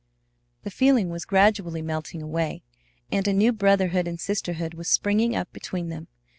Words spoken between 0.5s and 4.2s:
The feeling was gradually melting away, and a new brotherhood and